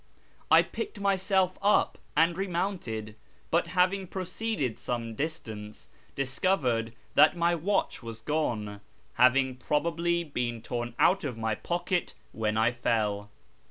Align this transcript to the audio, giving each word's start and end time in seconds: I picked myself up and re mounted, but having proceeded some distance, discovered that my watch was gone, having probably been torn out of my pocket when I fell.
I 0.49 0.63
picked 0.63 0.99
myself 0.99 1.59
up 1.61 1.99
and 2.17 2.35
re 2.35 2.47
mounted, 2.47 3.13
but 3.51 3.67
having 3.67 4.07
proceeded 4.07 4.79
some 4.79 5.13
distance, 5.13 5.89
discovered 6.15 6.93
that 7.13 7.37
my 7.37 7.53
watch 7.53 8.01
was 8.01 8.19
gone, 8.19 8.81
having 9.13 9.57
probably 9.57 10.23
been 10.23 10.63
torn 10.63 10.95
out 10.97 11.23
of 11.23 11.37
my 11.37 11.53
pocket 11.53 12.15
when 12.31 12.57
I 12.57 12.71
fell. 12.71 13.29